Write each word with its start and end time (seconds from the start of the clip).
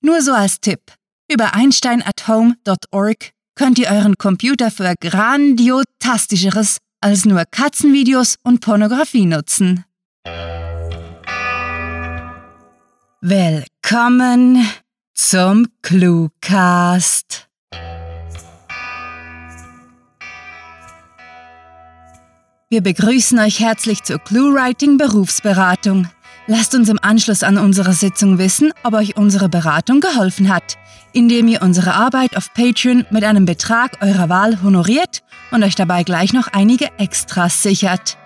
Nur 0.00 0.22
so 0.22 0.32
als 0.32 0.60
Tipp. 0.60 0.80
Über 1.30 1.54
einsteinathome.org 1.54 3.30
könnt 3.56 3.78
ihr 3.78 3.88
euren 3.88 4.16
Computer 4.16 4.70
für 4.70 4.94
grandiotastischeres 5.00 6.78
als 7.00 7.24
nur 7.24 7.44
Katzenvideos 7.50 8.36
und 8.44 8.60
Pornografie 8.60 9.26
nutzen. 9.26 9.84
Willkommen 13.20 14.64
zum 15.14 15.66
Cluecast. 15.82 17.48
Wir 22.70 22.82
begrüßen 22.82 23.38
euch 23.40 23.58
herzlich 23.58 24.04
zur 24.04 24.18
ClueWriting 24.18 24.98
Berufsberatung. 24.98 26.08
Lasst 26.50 26.74
uns 26.74 26.88
im 26.88 26.98
Anschluss 27.02 27.42
an 27.42 27.58
unsere 27.58 27.92
Sitzung 27.92 28.38
wissen, 28.38 28.72
ob 28.82 28.94
euch 28.94 29.18
unsere 29.18 29.50
Beratung 29.50 30.00
geholfen 30.00 30.48
hat, 30.48 30.78
indem 31.12 31.46
ihr 31.46 31.60
unsere 31.60 31.92
Arbeit 31.92 32.38
auf 32.38 32.54
Patreon 32.54 33.04
mit 33.10 33.22
einem 33.22 33.44
Betrag 33.44 33.98
eurer 34.00 34.30
Wahl 34.30 34.62
honoriert 34.62 35.22
und 35.50 35.62
euch 35.62 35.74
dabei 35.74 36.04
gleich 36.04 36.32
noch 36.32 36.48
einige 36.48 36.88
Extras 36.98 37.62
sichert. 37.62 38.16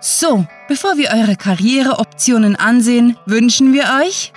So, 0.00 0.46
bevor 0.68 0.96
wir 0.96 1.10
eure 1.10 1.36
Karriereoptionen 1.36 2.56
ansehen, 2.56 3.18
wünschen 3.26 3.74
wir 3.74 3.84
euch 4.02 4.32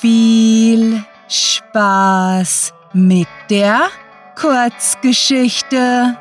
viel 0.00 1.04
Spaß 1.28 2.72
mit 2.94 3.28
der 3.50 3.88
Kurzgeschichte. 4.36 6.16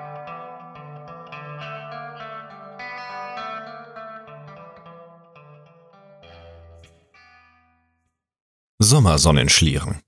Sommersonnenschlieren. 8.91 9.99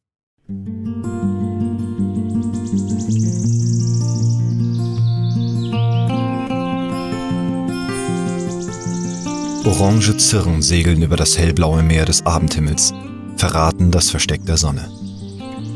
Orange 9.63 10.17
Zirren 10.17 10.61
segeln 10.61 11.01
über 11.01 11.15
das 11.15 11.37
hellblaue 11.37 11.81
Meer 11.81 12.03
des 12.03 12.25
Abendhimmels, 12.25 12.93
verraten 13.37 13.89
das 13.89 14.09
Versteck 14.09 14.45
der 14.45 14.57
Sonne. 14.57 14.91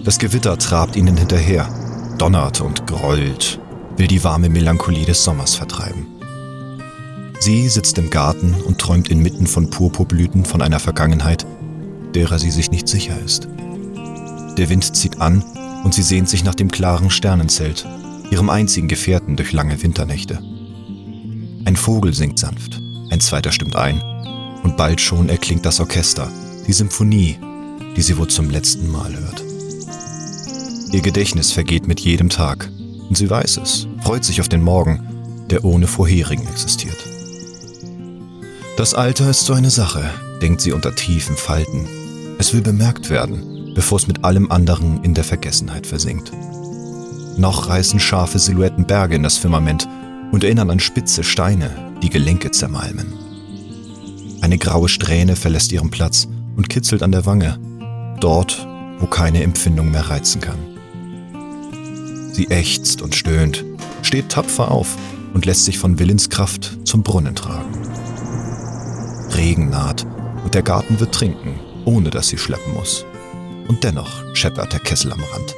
Das 0.03 0.19
Gewitter 0.19 0.57
trabt 0.57 0.97
ihnen 0.97 1.15
hinterher, 1.15 1.69
donnert 2.17 2.59
und 2.59 2.87
grollt, 2.87 3.61
will 3.95 4.07
die 4.07 4.25
warme 4.25 4.49
Melancholie 4.49 5.05
des 5.05 5.23
Sommers 5.23 5.55
vertreiben. 5.55 6.07
Sie 7.39 7.69
sitzt 7.69 7.97
im 7.99 8.09
Garten 8.09 8.53
und 8.65 8.79
träumt 8.79 9.07
inmitten 9.07 9.47
von 9.47 9.69
Purpurblüten 9.69 10.43
von 10.43 10.61
einer 10.61 10.81
Vergangenheit, 10.81 11.45
derer 12.13 12.39
sie 12.39 12.51
sich 12.51 12.71
nicht 12.71 12.87
sicher 12.87 13.19
ist. 13.23 13.47
Der 14.57 14.69
Wind 14.69 14.95
zieht 14.95 15.21
an 15.21 15.43
und 15.83 15.93
sie 15.93 16.03
sehnt 16.03 16.29
sich 16.29 16.43
nach 16.43 16.55
dem 16.55 16.71
klaren 16.71 17.09
Sternenzelt, 17.09 17.85
ihrem 18.31 18.49
einzigen 18.49 18.87
Gefährten 18.87 19.35
durch 19.35 19.53
lange 19.53 19.81
Winternächte. 19.81 20.39
Ein 21.65 21.75
Vogel 21.75 22.13
singt 22.13 22.39
sanft, 22.39 22.79
ein 23.09 23.19
zweiter 23.19 23.51
stimmt 23.51 23.75
ein, 23.75 24.01
und 24.63 24.77
bald 24.77 24.99
schon 24.99 25.29
erklingt 25.29 25.65
das 25.65 25.79
Orchester, 25.79 26.31
die 26.65 26.73
Symphonie, 26.73 27.37
die 27.95 28.01
sie 28.01 28.17
wohl 28.17 28.27
zum 28.27 28.49
letzten 28.49 28.91
Mal 28.91 29.13
hört. 29.15 29.43
Ihr 30.91 31.01
Gedächtnis 31.01 31.51
vergeht 31.51 31.87
mit 31.87 31.99
jedem 31.99 32.29
Tag, 32.29 32.69
und 33.09 33.17
sie 33.17 33.29
weiß 33.29 33.57
es, 33.57 33.87
freut 34.03 34.23
sich 34.23 34.41
auf 34.41 34.49
den 34.49 34.61
Morgen, 34.61 35.45
der 35.49 35.63
ohne 35.63 35.87
vorherigen 35.87 36.47
existiert. 36.47 36.97
Das 38.77 38.93
Alter 38.93 39.29
ist 39.29 39.45
so 39.45 39.53
eine 39.53 39.69
Sache, 39.69 40.09
denkt 40.41 40.61
sie 40.61 40.71
unter 40.71 40.95
tiefen 40.95 41.35
Falten. 41.35 41.87
Es 42.39 42.53
will 42.53 42.61
bemerkt 42.61 43.09
werden, 43.09 43.73
bevor 43.73 43.97
es 43.97 44.07
mit 44.07 44.23
allem 44.23 44.51
anderen 44.51 45.03
in 45.03 45.13
der 45.13 45.23
Vergessenheit 45.23 45.87
versinkt. 45.87 46.31
Noch 47.37 47.69
reißen 47.69 47.99
scharfe 47.99 48.39
Silhouetten 48.39 48.85
Berge 48.85 49.15
in 49.15 49.23
das 49.23 49.37
Firmament 49.37 49.87
und 50.31 50.43
erinnern 50.43 50.71
an 50.71 50.79
spitze 50.79 51.23
Steine, 51.23 51.93
die 52.01 52.09
Gelenke 52.09 52.51
zermalmen. 52.51 53.13
Eine 54.41 54.57
graue 54.57 54.89
Strähne 54.89 55.35
verlässt 55.35 55.71
ihren 55.71 55.89
Platz 55.89 56.27
und 56.55 56.69
kitzelt 56.69 57.03
an 57.03 57.11
der 57.11 57.25
Wange, 57.25 57.59
dort, 58.19 58.67
wo 58.99 59.05
keine 59.05 59.43
Empfindung 59.43 59.91
mehr 59.91 60.09
reizen 60.09 60.41
kann. 60.41 60.57
Sie 62.31 62.47
ächzt 62.47 63.01
und 63.01 63.15
stöhnt, 63.15 63.65
steht 64.01 64.29
tapfer 64.29 64.71
auf 64.71 64.95
und 65.33 65.45
lässt 65.45 65.65
sich 65.65 65.77
von 65.77 65.99
Willenskraft 65.99 66.79
zum 66.83 67.03
Brunnen 67.03 67.35
tragen. 67.35 67.71
Regen 69.35 69.69
naht 69.69 70.05
und 70.43 70.53
der 70.53 70.63
Garten 70.63 70.99
wird 70.99 71.13
trinken, 71.13 71.59
ohne 71.85 72.09
dass 72.09 72.27
sie 72.27 72.37
schleppen 72.37 72.73
muss. 72.73 73.05
Und 73.67 73.83
dennoch 73.83 74.23
scheppert 74.35 74.73
der 74.73 74.79
Kessel 74.79 75.11
am 75.11 75.23
Rand. 75.33 75.55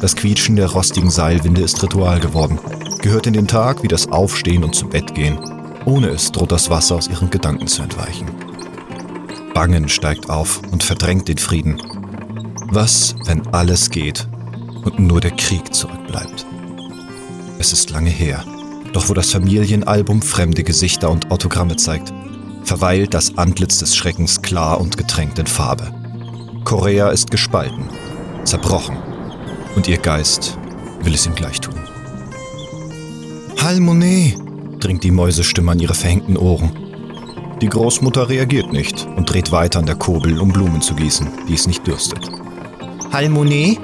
Das 0.00 0.14
Quietschen 0.14 0.56
der 0.56 0.68
rostigen 0.68 1.10
Seilwinde 1.10 1.60
ist 1.60 1.82
Ritual 1.82 2.20
geworden, 2.20 2.58
gehört 3.02 3.26
in 3.26 3.32
den 3.32 3.48
Tag 3.48 3.82
wie 3.82 3.88
das 3.88 4.08
Aufstehen 4.08 4.64
und 4.64 4.74
zu 4.74 4.88
Bett 4.88 5.14
gehen. 5.14 5.38
Ohne 5.84 6.08
es 6.08 6.30
droht 6.30 6.52
das 6.52 6.70
Wasser 6.70 6.96
aus 6.96 7.08
ihren 7.08 7.30
Gedanken 7.30 7.66
zu 7.66 7.82
entweichen. 7.82 8.28
Bangen 9.54 9.88
steigt 9.88 10.30
auf 10.30 10.60
und 10.70 10.84
verdrängt 10.84 11.26
den 11.26 11.38
Frieden. 11.38 11.82
Was, 12.70 13.16
wenn 13.24 13.46
alles 13.48 13.90
geht 13.90 14.28
und 14.84 15.00
nur 15.00 15.20
der 15.20 15.32
Krieg 15.32 15.74
zurückbleibt? 15.74 16.46
Es 17.58 17.72
ist 17.72 17.90
lange 17.90 18.10
her, 18.10 18.44
doch 18.92 19.08
wo 19.08 19.14
das 19.14 19.32
Familienalbum 19.32 20.22
fremde 20.22 20.62
Gesichter 20.62 21.10
und 21.10 21.30
Autogramme 21.32 21.76
zeigt, 21.76 22.12
verweilt 22.68 23.14
das 23.14 23.38
Antlitz 23.38 23.78
des 23.78 23.96
Schreckens 23.96 24.42
klar 24.42 24.78
und 24.78 24.98
getränkt 24.98 25.38
in 25.38 25.46
Farbe. 25.46 25.90
Korea 26.64 27.08
ist 27.08 27.30
gespalten, 27.30 27.88
zerbrochen, 28.44 28.98
und 29.74 29.88
ihr 29.88 29.96
Geist 29.96 30.58
will 31.00 31.14
es 31.14 31.26
ihm 31.26 31.34
gleich 31.34 31.60
tun. 31.60 31.80
Halmonet, 33.58 34.36
dringt 34.80 35.02
die 35.02 35.10
Mäusestimme 35.10 35.72
an 35.72 35.78
ihre 35.78 35.94
verhängten 35.94 36.36
Ohren. 36.36 37.56
Die 37.62 37.70
Großmutter 37.70 38.28
reagiert 38.28 38.70
nicht 38.70 39.06
und 39.16 39.32
dreht 39.32 39.50
weiter 39.50 39.78
an 39.78 39.86
der 39.86 39.96
Kurbel, 39.96 40.38
um 40.38 40.52
Blumen 40.52 40.82
zu 40.82 40.94
gießen, 40.94 41.26
die 41.48 41.54
es 41.54 41.66
nicht 41.66 41.86
dürstet. 41.86 42.30
Halmonet? 43.10 43.78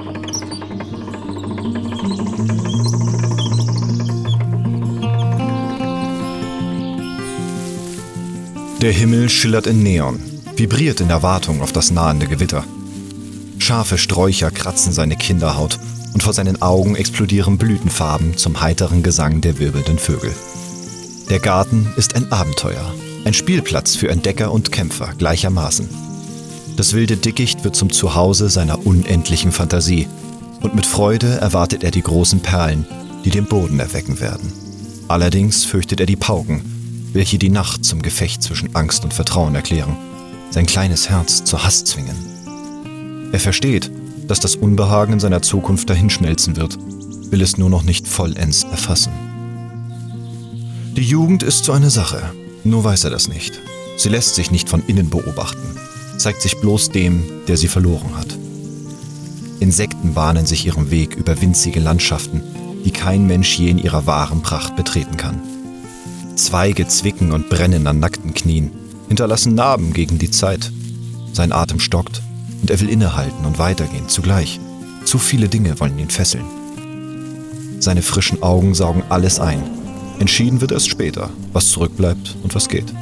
Der 8.85 8.93
Himmel 8.93 9.29
schillert 9.29 9.65
in 9.65 9.81
Neon, 9.81 10.19
vibriert 10.57 11.01
in 11.01 11.09
Erwartung 11.09 11.63
auf 11.63 11.71
das 11.71 11.89
nahende 11.89 12.27
Gewitter. 12.27 12.63
Scharfe 13.57 13.97
Sträucher 13.97 14.51
kratzen 14.51 14.93
seine 14.93 15.15
Kinderhaut 15.15 15.79
und 16.13 16.21
vor 16.21 16.33
seinen 16.33 16.61
Augen 16.61 16.95
explodieren 16.95 17.57
Blütenfarben 17.57 18.37
zum 18.37 18.61
heiteren 18.61 19.01
Gesang 19.01 19.41
der 19.41 19.57
wirbelnden 19.57 19.97
Vögel. 19.97 20.31
Der 21.31 21.39
Garten 21.39 21.91
ist 21.97 22.15
ein 22.15 22.31
Abenteuer, 22.31 22.93
ein 23.23 23.33
Spielplatz 23.33 23.95
für 23.95 24.09
Entdecker 24.09 24.51
und 24.51 24.71
Kämpfer 24.71 25.15
gleichermaßen. 25.17 25.89
Das 26.77 26.93
wilde 26.93 27.17
Dickicht 27.17 27.63
wird 27.63 27.75
zum 27.75 27.91
Zuhause 27.91 28.49
seiner 28.49 28.85
unendlichen 28.85 29.51
Fantasie 29.51 30.07
und 30.61 30.75
mit 30.75 30.85
Freude 30.85 31.39
erwartet 31.39 31.83
er 31.83 31.89
die 31.89 32.03
großen 32.03 32.41
Perlen, 32.41 32.85
die 33.23 33.31
den 33.31 33.45
Boden 33.45 33.79
erwecken 33.79 34.19
werden. 34.19 34.53
Allerdings 35.07 35.65
fürchtet 35.65 35.99
er 36.01 36.05
die 36.05 36.15
Pauken, 36.15 36.74
welche 37.15 37.37
die 37.37 37.49
Nacht 37.49 37.85
zum 37.85 38.01
Gefecht 38.01 38.43
zwischen 38.43 38.75
Angst 38.75 39.05
und 39.05 39.13
Vertrauen 39.13 39.55
erklären, 39.55 39.95
sein 40.51 40.65
kleines 40.65 41.09
Herz 41.09 41.45
zur 41.45 41.63
Hass 41.63 41.85
zwingen. 41.85 43.31
Er 43.31 43.39
versteht, 43.39 43.89
dass 44.27 44.41
das 44.41 44.57
Unbehagen 44.57 45.13
in 45.13 45.19
seiner 45.21 45.41
Zukunft 45.41 45.89
dahinschmelzen 45.89 46.57
wird, 46.57 46.77
will 47.31 47.41
es 47.41 47.57
nur 47.57 47.69
noch 47.69 47.83
nicht 47.83 48.05
vollends 48.05 48.63
erfassen. 48.63 49.13
Die 50.97 51.03
Jugend 51.03 51.41
ist 51.41 51.63
so 51.63 51.71
eine 51.71 51.89
Sache, 51.89 52.21
nur 52.65 52.83
weiß 52.83 53.05
er 53.05 53.11
das 53.11 53.29
nicht. 53.29 53.61
Sie 53.97 54.09
lässt 54.09 54.35
sich 54.35 54.51
nicht 54.51 54.67
von 54.67 54.83
innen 54.85 55.09
beobachten, 55.09 55.79
zeigt 56.17 56.41
sich 56.41 56.59
bloß 56.59 56.89
dem, 56.89 57.23
der 57.47 57.55
sie 57.55 57.69
verloren 57.69 58.17
hat. 58.17 58.37
Insekten 59.61 60.13
bahnen 60.13 60.45
sich 60.45 60.65
ihren 60.65 60.91
Weg 60.91 61.15
über 61.15 61.41
winzige 61.41 61.79
Landschaften, 61.79 62.43
die 62.83 62.91
kein 62.91 63.25
Mensch 63.25 63.57
je 63.57 63.69
in 63.69 63.77
ihrer 63.77 64.05
wahren 64.05 64.41
Pracht 64.41 64.75
betreten 64.75 65.15
kann. 65.15 65.54
Zweige 66.35 66.87
zwicken 66.87 67.31
und 67.31 67.49
brennen 67.49 67.87
an 67.87 67.99
nackten 67.99 68.33
Knien, 68.33 68.71
hinterlassen 69.07 69.55
Narben 69.55 69.93
gegen 69.93 70.17
die 70.17 70.31
Zeit. 70.31 70.71
Sein 71.33 71.51
Atem 71.51 71.79
stockt 71.79 72.21
und 72.61 72.69
er 72.69 72.79
will 72.79 72.89
innehalten 72.89 73.45
und 73.45 73.57
weitergehen 73.57 74.09
zugleich. 74.09 74.59
Zu 75.05 75.17
viele 75.17 75.47
Dinge 75.47 75.79
wollen 75.79 75.97
ihn 75.99 76.09
fesseln. 76.09 76.45
Seine 77.79 78.01
frischen 78.01 78.41
Augen 78.43 78.73
saugen 78.73 79.03
alles 79.09 79.39
ein. 79.39 79.61
Entschieden 80.19 80.61
wird 80.61 80.71
erst 80.71 80.89
später, 80.89 81.29
was 81.53 81.69
zurückbleibt 81.69 82.35
und 82.43 82.55
was 82.55 82.69
geht. 82.69 82.93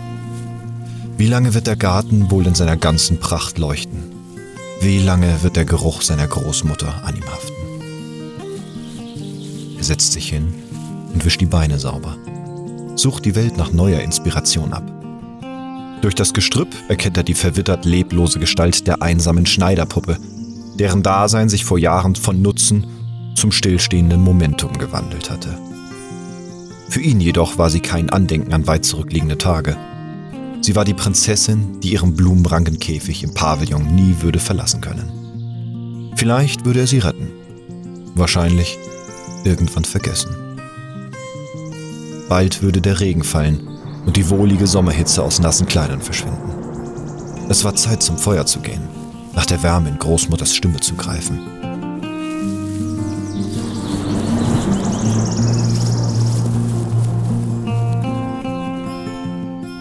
Wie 1.18 1.28
lange 1.28 1.54
wird 1.54 1.68
der 1.68 1.76
Garten 1.76 2.30
wohl 2.32 2.46
in 2.48 2.56
seiner 2.56 2.76
ganzen 2.76 3.20
Pracht 3.20 3.58
leuchten? 3.58 4.12
Wie 4.82 5.00
lange 5.00 5.44
wird 5.44 5.56
der 5.56 5.66
Geruch 5.66 6.02
seiner 6.02 6.28
Großmutter 6.28 7.04
an 7.06 7.16
ihm 7.16 7.26
haften? 7.26 7.54
Er 9.78 9.84
setzt 9.84 10.14
sich 10.14 10.30
hin 10.30 10.54
und 11.14 11.24
wischt 11.24 11.40
die 11.40 11.46
Beine 11.46 11.80
sauber. 11.80 12.18
Sucht 13.04 13.26
die 13.26 13.36
Welt 13.36 13.58
nach 13.58 13.74
neuer 13.74 14.00
Inspiration 14.00 14.72
ab. 14.72 14.90
Durch 16.02 16.16
das 16.16 16.34
Gestrüpp 16.34 16.74
erkennt 16.88 17.18
er 17.18 17.24
die 17.24 17.34
verwittert 17.34 17.84
leblose 17.84 18.40
Gestalt 18.40 18.88
der 18.88 19.02
einsamen 19.02 19.46
Schneiderpuppe, 19.46 20.18
deren 20.80 21.04
Dasein 21.04 21.50
sich 21.50 21.66
vor 21.66 21.78
Jahren 21.78 22.16
von 22.16 22.42
Nutzen 22.42 22.88
zum 23.36 23.52
stillstehenden 23.52 24.22
Momentum 24.22 24.78
gewandelt 24.78 25.30
hatte. 25.30 25.50
Für 26.88 27.02
ihn 27.02 27.20
jedoch 27.20 27.58
war 27.58 27.70
sie 27.70 27.82
kein 27.82 28.10
Andenken 28.10 28.54
an 28.54 28.68
weit 28.68 28.86
zurückliegende 28.86 29.38
Tage. 29.38 29.76
Sie 30.62 30.74
war 30.78 30.86
die 30.86 30.94
Prinzessin, 30.94 31.82
die 31.82 31.92
ihren 31.92 32.16
Blumenrankenkäfig 32.16 33.22
im 33.26 33.34
Pavillon 33.34 33.96
nie 33.96 34.16
würde 34.22 34.40
verlassen 34.40 34.80
können. 34.80 36.14
Vielleicht 36.16 36.64
würde 36.64 36.80
er 36.80 36.88
sie 36.88 37.00
retten. 37.00 37.32
Wahrscheinlich 38.16 38.78
irgendwann 39.44 39.84
vergessen. 39.84 40.43
Bald 42.30 42.62
würde 42.62 42.82
der 42.82 43.00
Regen 43.00 43.24
fallen 43.24 43.68
und 44.06 44.16
die 44.16 44.30
wohlige 44.30 44.68
Sommerhitze 44.68 45.24
aus 45.24 45.40
nassen 45.40 45.68
Kleidern 45.68 46.02
verschwinden. 46.02 46.40
Es 47.50 47.64
war 47.64 47.76
Zeit 47.76 48.02
zum 48.02 48.18
Feuer 48.18 48.46
zu 48.46 48.60
gehen, 48.60 48.82
nach 49.36 49.46
der 49.46 49.62
Wärme 49.64 49.90
in 49.90 50.00
Großmutters 50.00 50.56
Stimme 50.56 50.80
zu 50.80 50.96
greifen. 50.96 51.40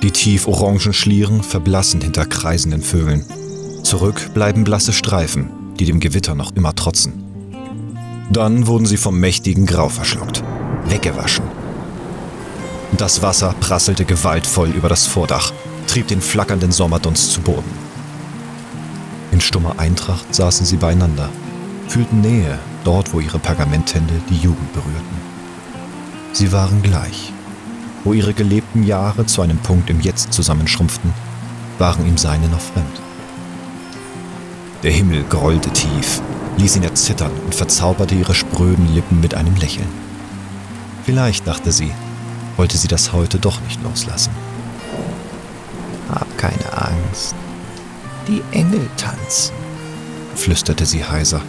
Die 0.02 0.10
tief-orangen 0.10 0.92
Schlieren 0.92 1.42
verblassen 1.42 2.00
hinter 2.00 2.26
kreisenden 2.26 2.82
Vögeln. 2.82 3.24
Zurück 3.84 4.30
bleiben 4.34 4.64
blasse 4.64 4.92
Streifen, 4.92 5.48
die 5.78 5.84
dem 5.84 6.00
Gewitter 6.00 6.34
noch 6.34 6.56
immer 6.56 6.74
trotzen. 6.74 7.22
Dann 8.32 8.66
wurden 8.66 8.86
sie 8.86 8.96
vom 8.96 9.20
mächtigen 9.20 9.64
Grau 9.64 9.88
verschluckt, 9.88 10.42
weggewaschen 10.88 11.61
das 13.02 13.20
Wasser 13.20 13.52
prasselte 13.58 14.04
gewaltvoll 14.04 14.68
über 14.68 14.88
das 14.88 15.08
Vordach, 15.08 15.52
trieb 15.88 16.06
den 16.06 16.22
flackernden 16.22 16.70
Sommerdunst 16.70 17.32
zu 17.32 17.40
Boden. 17.40 17.72
In 19.32 19.40
stummer 19.40 19.80
Eintracht 19.80 20.32
saßen 20.32 20.64
sie 20.64 20.76
beieinander, 20.76 21.28
fühlten 21.88 22.20
Nähe 22.20 22.60
dort, 22.84 23.12
wo 23.12 23.18
ihre 23.18 23.40
Pergamenthände 23.40 24.14
die 24.30 24.36
Jugend 24.36 24.72
berührten. 24.72 25.16
Sie 26.32 26.52
waren 26.52 26.80
gleich. 26.80 27.32
Wo 28.04 28.12
ihre 28.12 28.34
gelebten 28.34 28.84
Jahre 28.84 29.26
zu 29.26 29.42
einem 29.42 29.58
Punkt 29.58 29.90
im 29.90 30.00
Jetzt 30.00 30.32
zusammenschrumpften, 30.32 31.12
waren 31.80 32.06
ihm 32.06 32.16
seine 32.16 32.46
noch 32.48 32.60
fremd. 32.60 33.00
Der 34.84 34.92
Himmel 34.92 35.24
grollte 35.24 35.70
tief, 35.70 36.22
ließ 36.56 36.76
ihn 36.76 36.84
erzittern 36.84 37.32
und 37.46 37.54
verzauberte 37.54 38.14
ihre 38.14 38.34
spröden 38.34 38.94
Lippen 38.94 39.20
mit 39.20 39.34
einem 39.34 39.56
Lächeln. 39.56 39.88
Vielleicht, 41.04 41.48
dachte 41.48 41.72
sie, 41.72 41.90
wollte 42.56 42.76
sie 42.76 42.88
das 42.88 43.12
heute 43.12 43.38
doch 43.38 43.60
nicht 43.62 43.82
loslassen. 43.82 44.32
Hab 46.08 46.38
keine 46.38 46.72
Angst. 46.72 47.34
Die 48.28 48.42
Engel 48.52 48.88
tanzen, 48.96 49.54
flüsterte 50.34 50.86
sie 50.86 51.04
heiser 51.04 51.40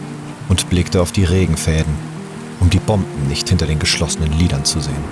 und 0.48 0.68
blickte 0.70 1.00
auf 1.00 1.12
die 1.12 1.24
Regenfäden, 1.24 1.94
um 2.60 2.70
die 2.70 2.78
Bomben 2.78 3.28
nicht 3.28 3.48
hinter 3.48 3.66
den 3.66 3.78
geschlossenen 3.78 4.32
Lidern 4.32 4.64
zu 4.64 4.80
sehen. 4.80 5.04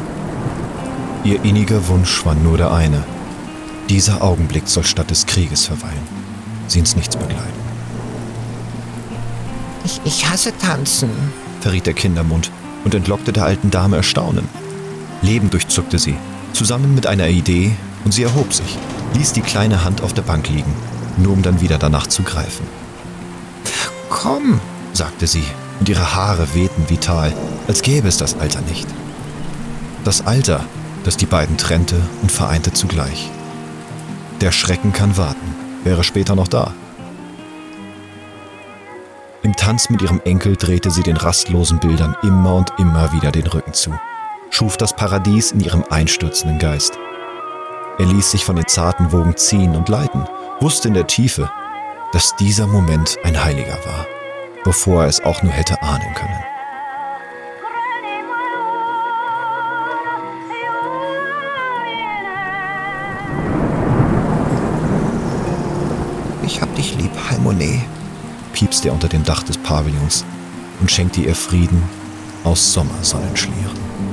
Ihr 1.24 1.44
inniger 1.44 1.86
Wunsch 1.88 2.24
war 2.26 2.34
nur 2.34 2.56
der 2.56 2.72
eine. 2.72 3.04
Dieser 3.88 4.22
Augenblick 4.22 4.66
soll 4.66 4.84
statt 4.84 5.10
des 5.10 5.26
Krieges 5.26 5.66
verweilen, 5.66 6.02
sie 6.66 6.80
ins 6.80 6.96
Nichts 6.96 7.16
begleiten. 7.16 7.62
Ich, 9.84 10.00
ich 10.04 10.28
hasse 10.28 10.56
Tanzen, 10.56 11.10
verriet 11.60 11.86
der 11.86 11.94
Kindermund 11.94 12.50
und 12.84 12.94
entlockte 12.94 13.32
der 13.32 13.44
alten 13.44 13.70
Dame 13.70 13.96
Erstaunen. 13.96 14.48
Leben 15.22 15.50
durchzuckte 15.50 15.98
sie, 15.98 16.16
zusammen 16.52 16.94
mit 16.94 17.06
einer 17.06 17.28
Idee, 17.28 17.72
und 18.04 18.12
sie 18.12 18.24
erhob 18.24 18.52
sich, 18.52 18.76
ließ 19.14 19.32
die 19.32 19.40
kleine 19.40 19.84
Hand 19.84 20.02
auf 20.02 20.12
der 20.12 20.22
Bank 20.22 20.48
liegen, 20.48 20.72
nur 21.16 21.32
um 21.32 21.42
dann 21.42 21.60
wieder 21.60 21.78
danach 21.78 22.08
zu 22.08 22.22
greifen. 22.22 22.66
Komm, 24.10 24.60
sagte 24.92 25.26
sie, 25.26 25.44
und 25.80 25.88
ihre 25.88 26.14
Haare 26.14 26.54
wehten 26.54 26.90
vital, 26.90 27.32
als 27.68 27.82
gäbe 27.82 28.08
es 28.08 28.16
das 28.16 28.38
Alter 28.38 28.60
nicht. 28.62 28.86
Das 30.04 30.26
Alter, 30.26 30.64
das 31.04 31.16
die 31.16 31.26
beiden 31.26 31.56
trennte 31.56 32.00
und 32.22 32.30
vereinte 32.30 32.72
zugleich. 32.72 33.30
Der 34.40 34.50
Schrecken 34.50 34.92
kann 34.92 35.16
warten, 35.16 35.54
wäre 35.84 36.02
später 36.02 36.34
noch 36.34 36.48
da. 36.48 36.74
Im 39.44 39.56
Tanz 39.56 39.90
mit 39.90 40.02
ihrem 40.02 40.20
Enkel 40.24 40.56
drehte 40.56 40.90
sie 40.90 41.02
den 41.02 41.16
rastlosen 41.16 41.78
Bildern 41.78 42.16
immer 42.22 42.54
und 42.54 42.72
immer 42.78 43.12
wieder 43.12 43.32
den 43.32 43.46
Rücken 43.46 43.72
zu 43.72 43.92
schuf 44.52 44.76
das 44.76 44.94
Paradies 44.94 45.50
in 45.52 45.60
ihrem 45.60 45.82
einstürzenden 45.88 46.58
Geist. 46.58 46.98
Er 47.98 48.04
ließ 48.04 48.30
sich 48.30 48.44
von 48.44 48.54
den 48.54 48.68
zarten 48.68 49.10
Wogen 49.10 49.36
ziehen 49.36 49.74
und 49.74 49.88
leiten, 49.88 50.24
wusste 50.60 50.88
in 50.88 50.94
der 50.94 51.06
Tiefe, 51.06 51.50
dass 52.12 52.36
dieser 52.36 52.66
Moment 52.66 53.16
ein 53.24 53.42
heiliger 53.42 53.78
war, 53.86 54.06
bevor 54.62 55.02
er 55.02 55.08
es 55.08 55.24
auch 55.24 55.42
nur 55.42 55.52
hätte 55.52 55.82
ahnen 55.82 56.14
können. 56.14 56.44
Ich 66.44 66.60
hab 66.60 66.74
dich 66.76 66.94
lieb, 66.96 67.10
Halmonet, 67.30 67.80
piepste 68.52 68.88
er 68.88 68.94
unter 68.94 69.08
dem 69.08 69.24
Dach 69.24 69.42
des 69.42 69.56
Pavillons 69.56 70.26
und 70.80 70.90
schenkte 70.90 71.22
ihr 71.22 71.34
Frieden 71.34 71.82
aus 72.44 72.74
Sommersonnenschlieren. 72.74 74.11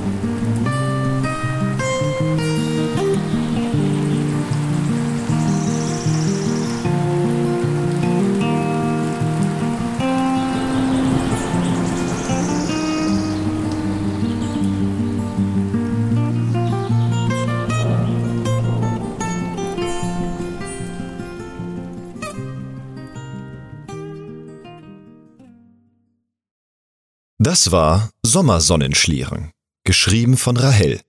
Das 27.50 27.72
war 27.72 28.12
Sommersonnenschlieren, 28.22 29.50
geschrieben 29.82 30.36
von 30.36 30.56
Rahel. 30.56 31.00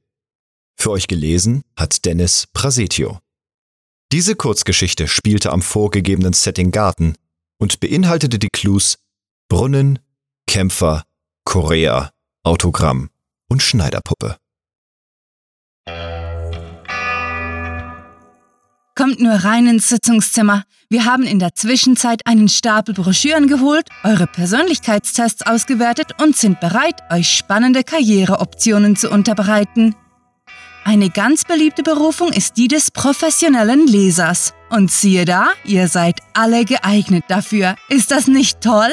Für 0.75 0.89
euch 0.89 1.05
gelesen 1.05 1.61
hat 1.75 2.03
Dennis 2.03 2.47
Prasetio. 2.51 3.19
Diese 4.11 4.35
Kurzgeschichte 4.35 5.07
spielte 5.07 5.51
am 5.51 5.61
vorgegebenen 5.61 6.33
Setting 6.33 6.71
Garten 6.71 7.13
und 7.59 7.79
beinhaltete 7.79 8.39
die 8.39 8.47
Clues 8.51 8.97
Brunnen, 9.49 9.99
Kämpfer, 10.47 11.03
Korea, 11.45 12.09
Autogramm 12.41 13.11
und 13.47 13.61
Schneiderpuppe. 13.61 14.37
Kommt 18.95 19.19
nur 19.19 19.35
rein 19.35 19.67
ins 19.67 19.89
Sitzungszimmer. 19.89 20.63
Wir 20.91 21.05
haben 21.05 21.23
in 21.23 21.39
der 21.39 21.55
Zwischenzeit 21.55 22.27
einen 22.27 22.49
Stapel 22.49 22.93
Broschüren 22.93 23.47
geholt, 23.47 23.87
eure 24.03 24.27
Persönlichkeitstests 24.27 25.41
ausgewertet 25.41 26.21
und 26.21 26.35
sind 26.35 26.59
bereit, 26.59 26.95
euch 27.09 27.29
spannende 27.29 27.85
Karriereoptionen 27.85 28.97
zu 28.97 29.09
unterbreiten. 29.09 29.95
Eine 30.83 31.09
ganz 31.09 31.45
beliebte 31.45 31.81
Berufung 31.81 32.33
ist 32.33 32.57
die 32.57 32.67
des 32.67 32.91
professionellen 32.91 33.87
Lesers. 33.87 34.53
Und 34.69 34.91
siehe 34.91 35.23
da, 35.23 35.47
ihr 35.63 35.87
seid 35.87 36.19
alle 36.33 36.65
geeignet 36.65 37.23
dafür. 37.29 37.77
Ist 37.87 38.11
das 38.11 38.27
nicht 38.27 38.59
toll? 38.59 38.91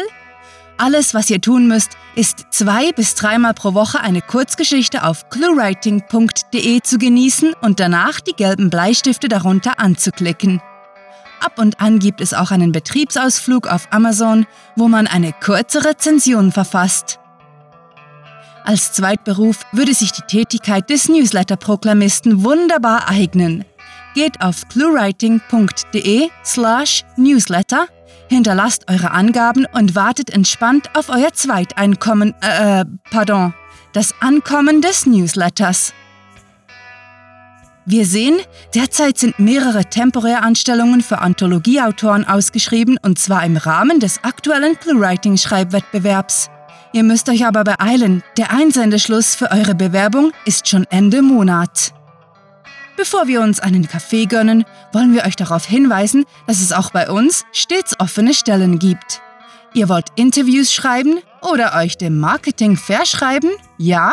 Alles, 0.77 1.15
was 1.15 1.29
ihr 1.31 1.41
tun 1.41 1.67
müsst, 1.67 1.97
ist 2.15 2.47
zwei 2.53 2.93
bis 2.93 3.17
dreimal 3.17 3.55
pro 3.55 3.75
Woche 3.75 3.99
eine 3.99 4.23
Kurzgeschichte 4.23 5.03
auf 5.03 5.31
cluewriting.de 5.31 6.81
zu 6.81 6.99
genießen 6.99 7.55
und 7.61 7.81
danach 7.81 8.21
die 8.21 8.35
gelben 8.35 8.71
Bleistifte 8.71 9.29
darunter 9.29 9.81
anzuklicken. 9.81 10.63
Ab 11.41 11.59
und 11.59 11.81
an 11.81 11.99
gibt 11.99 12.21
es 12.21 12.35
auch 12.35 12.51
einen 12.51 12.73
Betriebsausflug 12.73 13.67
auf 13.67 13.89
Amazon, 13.91 14.47
wo 14.77 14.89
man 14.89 15.07
eine 15.07 15.33
kurze 15.33 15.85
Rezension 15.85 16.53
verfasst. 16.53 17.19
Als 18.65 18.93
Zweitberuf 18.93 19.65
würde 19.73 19.95
sich 19.95 20.13
die 20.13 20.23
Tätigkeit 20.23 20.91
des 20.91 21.09
Newsletter-Proklamisten 21.09 22.45
wunderbar 22.45 23.09
eignen. 23.09 23.65
Geht 24.15 24.41
auf 24.41 24.69
cluewriting.de 24.69 26.29
slash 26.45 27.05
newsletter 27.17 27.87
Hinterlasst 28.29 28.91
eure 28.91 29.11
Angaben 29.11 29.67
und 29.73 29.95
wartet 29.95 30.31
entspannt 30.31 30.91
auf 30.95 31.09
euer 31.09 31.33
Zweiteinkommen, 31.33 32.35
äh, 32.43 32.81
äh, 32.81 32.85
pardon, 33.11 33.55
das 33.95 34.15
Ankommen 34.21 34.83
des 34.83 35.07
Newsletters. 35.07 35.95
Wir 37.91 38.05
sehen, 38.05 38.37
derzeit 38.75 39.17
sind 39.17 39.39
mehrere 39.39 39.83
Temporäranstellungen 39.87 41.01
für 41.01 41.21
Anthologieautoren 41.21 42.29
ausgeschrieben 42.29 42.99
und 43.01 43.19
zwar 43.19 43.43
im 43.47 43.57
Rahmen 43.57 43.99
des 43.99 44.23
aktuellen 44.25 44.79
Clue-Writing-Schreibwettbewerbs. 44.79 46.51
Ihr 46.93 47.03
müsst 47.03 47.31
euch 47.31 47.47
aber 47.47 47.65
beeilen, 47.65 48.23
der 48.37 48.51
Einsendeschluss 48.51 49.35
für 49.35 49.51
eure 49.53 49.75
Bewerbung 49.75 50.33
ist 50.45 50.69
schon 50.69 50.85
Ende 50.91 51.23
Monat. 51.23 51.95
Bevor 52.99 53.27
wir 53.27 53.41
uns 53.41 53.59
einen 53.59 53.89
Kaffee 53.89 54.27
gönnen, 54.27 54.67
wollen 54.93 55.15
wir 55.15 55.25
euch 55.25 55.37
darauf 55.37 55.65
hinweisen, 55.65 56.27
dass 56.47 56.61
es 56.61 56.73
auch 56.73 56.91
bei 56.91 57.09
uns 57.09 57.47
stets 57.53 57.99
offene 57.99 58.35
Stellen 58.35 58.79
gibt. 58.79 59.23
Ihr 59.73 59.89
wollt 59.89 60.09
Interviews 60.15 60.75
schreiben 60.75 61.21
oder 61.41 61.75
euch 61.75 61.97
dem 61.97 62.19
Marketing 62.21 62.77
verschreiben? 62.77 63.49
Ja? 63.79 64.13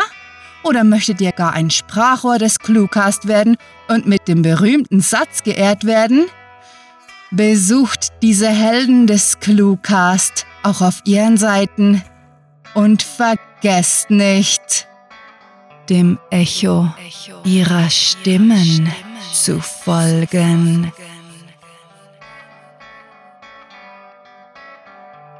Oder 0.66 0.84
möchtet 0.84 1.22
ihr 1.22 1.32
gar 1.32 1.54
ein 1.54 1.70
Sprachrohr 1.70 2.40
des 2.40 2.58
Cluecast 2.58 3.28
werden 3.28 3.56
und 3.88 4.08
mit 4.08 4.28
dem 4.28 4.42
berühmten 4.42 5.00
Satz 5.00 5.44
geehrt 5.44 5.84
werden? 5.84 6.26
Besucht 7.30 8.14
diese 8.24 8.50
Helden 8.50 9.06
des 9.06 9.40
Cluecast 9.40 10.48
auch 10.64 10.82
auf 10.82 11.02
ihren 11.06 11.38
Seiten 11.38 12.04
und 12.74 13.04
vergesst 13.04 14.10
nicht, 14.10 14.88
dem 15.88 16.18
Echo 16.32 16.92
ihrer 17.44 17.88
Stimmen 17.92 18.90
zu 19.32 19.60
folgen. 19.60 20.92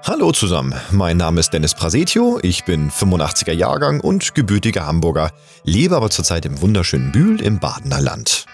Hallo 0.08 0.32
zusammen, 0.32 0.76
mein 0.92 1.18
Name 1.18 1.40
ist 1.40 1.50
Dennis 1.50 1.74
Prasetio, 1.74 2.38
ich 2.44 2.64
bin 2.64 2.92
85er 2.92 3.54
Jahrgang 3.54 4.02
und 4.02 4.36
gebürtiger 4.36 4.86
Hamburger, 4.86 5.32
lebe 5.64 5.96
aber 5.96 6.12
zurzeit 6.12 6.46
im 6.46 6.62
wunderschönen 6.62 7.12
Bühl 7.12 7.42
im 7.42 7.58
Badener 7.58 8.00
Land. 8.02 8.46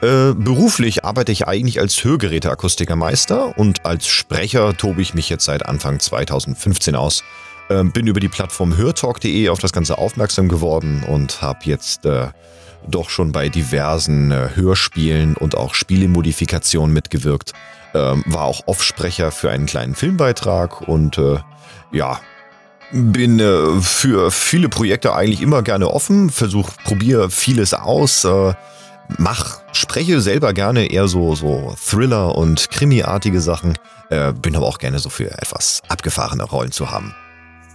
Äh, 0.00 0.32
beruflich 0.32 1.04
arbeite 1.04 1.32
ich 1.32 1.48
eigentlich 1.48 1.80
als 1.80 2.04
Hörgeräteakustikermeister 2.04 3.58
und 3.58 3.84
als 3.84 4.06
Sprecher 4.06 4.76
tobe 4.76 5.02
ich 5.02 5.12
mich 5.12 5.28
jetzt 5.28 5.44
seit 5.44 5.66
Anfang 5.66 5.98
2015 5.98 6.94
aus 6.94 7.24
ähm, 7.68 7.90
bin 7.90 8.06
über 8.06 8.20
die 8.20 8.28
Plattform 8.28 8.76
hörtalk.de 8.76 9.48
auf 9.48 9.58
das 9.58 9.72
Ganze 9.72 9.98
aufmerksam 9.98 10.48
geworden 10.48 11.02
und 11.08 11.42
habe 11.42 11.58
jetzt 11.64 12.06
äh, 12.06 12.28
doch 12.86 13.10
schon 13.10 13.32
bei 13.32 13.48
diversen 13.48 14.30
äh, 14.30 14.50
Hörspielen 14.54 15.36
und 15.36 15.56
auch 15.56 15.74
Spielemodifikationen 15.74 16.94
mitgewirkt. 16.94 17.54
Ähm, 17.94 18.24
war 18.26 18.44
auch 18.44 18.66
Offsprecher 18.66 19.30
für 19.30 19.50
einen 19.50 19.66
kleinen 19.66 19.94
Filmbeitrag 19.94 20.80
und 20.88 21.18
äh, 21.18 21.38
ja, 21.92 22.18
bin 22.92 23.38
äh, 23.38 23.80
für 23.80 24.30
viele 24.30 24.68
Projekte 24.68 25.14
eigentlich 25.14 25.42
immer 25.42 25.62
gerne 25.62 25.88
offen, 25.90 26.30
versuche, 26.30 26.72
probiere 26.84 27.30
vieles 27.30 27.74
aus, 27.74 28.24
äh, 28.24 28.54
mach, 29.18 29.60
spreche 29.72 30.20
selber 30.20 30.52
gerne 30.52 30.86
eher 30.90 31.08
so, 31.08 31.34
so 31.34 31.74
Thriller- 31.76 32.34
und 32.34 32.70
Krimi-artige 32.70 33.40
Sachen, 33.40 33.78
äh, 34.10 34.32
bin 34.32 34.56
aber 34.56 34.66
auch 34.66 34.78
gerne 34.78 34.98
so 34.98 35.10
für 35.10 35.30
etwas 35.30 35.82
abgefahrene 35.88 36.44
Rollen 36.44 36.72
zu 36.72 36.90
haben. 36.90 37.14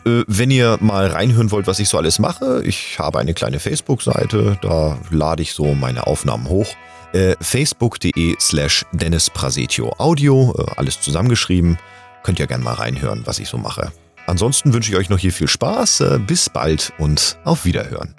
Äh, 0.08 0.24
wenn 0.28 0.52
ihr 0.52 0.78
mal 0.80 1.08
reinhören 1.08 1.52
wollt, 1.52 1.68
was 1.68 1.80
ich 1.80 1.90
so 1.90 1.98
alles 1.98 2.20
mache, 2.20 2.62
ich 2.64 2.98
habe 2.98 3.20
eine 3.20 3.34
kleine 3.34 3.60
Facebook-Seite, 3.60 4.58
da 4.62 4.98
lade 5.10 5.42
ich 5.42 5.54
so 5.54 5.76
meine 5.76 6.08
Aufnahmen 6.08 6.48
hoch. 6.48 6.68
Äh, 7.14 7.36
Facebook.de 7.42 8.36
slash 8.40 8.86
Dennis 8.92 9.30
Prasetio 9.30 9.94
Audio, 9.98 10.56
äh, 10.58 10.72
alles 10.78 11.02
zusammengeschrieben. 11.02 11.78
Könnt 12.24 12.40
ihr 12.40 12.48
gerne 12.48 12.64
mal 12.64 12.74
reinhören, 12.74 13.24
was 13.26 13.40
ich 13.40 13.50
so 13.50 13.58
mache. 13.58 13.92
Ansonsten 14.28 14.74
wünsche 14.74 14.92
ich 14.92 14.98
euch 14.98 15.10
noch 15.10 15.20
hier 15.20 15.32
viel 15.32 15.48
Spaß, 15.48 16.02
äh, 16.02 16.20
bis 16.26 16.50
bald 16.50 16.94
und 16.98 17.38
auf 17.44 17.66
Wiederhören. 17.66 18.16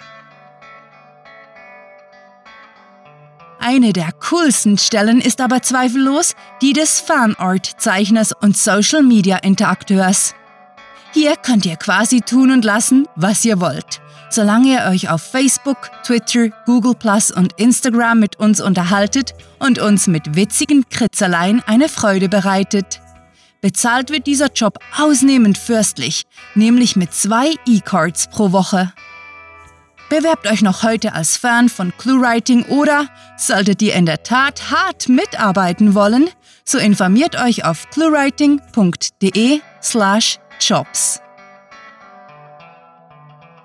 Eine 3.59 3.93
der 3.93 4.11
coolsten 4.29 4.77
Stellen 4.77 5.21
ist 5.21 5.41
aber 5.41 5.61
zweifellos 5.61 6.35
die 6.61 6.73
des 6.73 6.99
Fanart-Zeichners 7.01 8.31
und 8.41 8.57
Social-Media-Interakteurs. 8.57 10.33
Hier 11.11 11.35
könnt 11.35 11.65
ihr 11.65 11.75
quasi 11.75 12.21
tun 12.21 12.51
und 12.51 12.63
lassen, 12.63 13.07
was 13.15 13.43
ihr 13.43 13.59
wollt. 13.59 13.99
Solange 14.29 14.73
ihr 14.73 14.89
euch 14.91 15.09
auf 15.09 15.23
Facebook, 15.23 15.89
Twitter, 16.03 16.49
Google 16.65 16.93
Plus 16.93 17.31
und 17.31 17.53
Instagram 17.53 18.19
mit 18.19 18.35
uns 18.35 18.61
unterhaltet 18.61 19.33
und 19.57 19.79
uns 19.79 20.05
mit 20.05 20.35
witzigen 20.35 20.87
Kritzerlein 20.87 21.63
eine 21.65 21.89
Freude 21.89 22.29
bereitet. 22.29 23.01
Bezahlt 23.61 24.11
wird 24.11 24.27
dieser 24.27 24.51
Job 24.53 24.77
ausnehmend 24.97 25.57
fürstlich, 25.57 26.23
nämlich 26.53 26.95
mit 26.95 27.11
zwei 27.13 27.55
E-Cards 27.65 28.27
pro 28.29 28.51
Woche. 28.51 28.93
Bewerbt 30.09 30.49
euch 30.49 30.61
noch 30.61 30.83
heute 30.83 31.13
als 31.13 31.35
Fan 31.37 31.69
von 31.69 31.91
ClueWriting 31.97 32.65
oder, 32.65 33.07
solltet 33.37 33.81
ihr 33.81 33.95
in 33.95 34.05
der 34.05 34.23
Tat 34.23 34.71
hart 34.71 35.09
mitarbeiten 35.09 35.95
wollen, 35.95 36.29
so 36.63 36.77
informiert 36.77 37.35
euch 37.35 37.65
auf 37.65 37.89
cluewriting.de 37.89 39.61
slash 39.81 40.39
Jobs. 40.59 41.21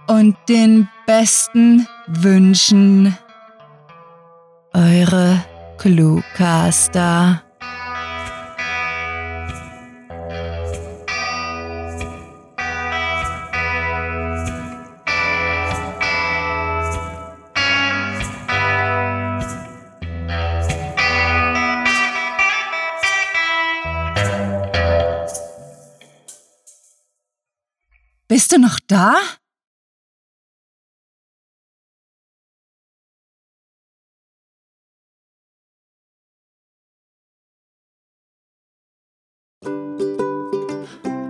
und 0.07 0.37
den 0.47 0.87
besten 1.05 1.87
Wünschen. 2.07 3.17
Eure 4.73 5.43
Cluecaster. 5.77 7.44
Da? 28.87 29.15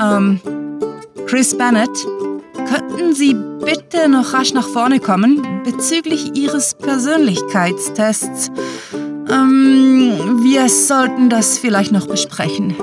Ähm, 0.01 0.39
Chris 1.25 1.57
Bennett, 1.57 1.89
könnten 2.67 3.13
Sie 3.13 3.33
bitte 3.33 4.07
noch 4.09 4.33
rasch 4.33 4.53
nach 4.53 4.67
vorne 4.67 4.99
kommen 4.99 5.63
bezüglich 5.63 6.35
Ihres 6.35 6.75
Persönlichkeitstests? 6.75 8.51
Ähm, 8.93 10.39
wir 10.43 10.69
sollten 10.69 11.29
das 11.29 11.57
vielleicht 11.57 11.91
noch 11.91 12.07
besprechen. 12.07 12.75